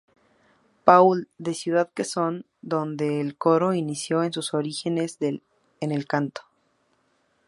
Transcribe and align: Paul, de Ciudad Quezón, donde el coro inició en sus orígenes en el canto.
Paul, 0.83 1.29
de 1.37 1.53
Ciudad 1.53 1.87
Quezón, 1.93 2.47
donde 2.63 3.21
el 3.21 3.37
coro 3.37 3.75
inició 3.75 4.23
en 4.23 4.33
sus 4.33 4.55
orígenes 4.55 5.17
en 5.21 5.41
el 5.79 6.07
canto. 6.07 6.41